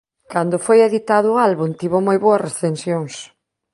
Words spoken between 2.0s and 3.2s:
moi boas recensións.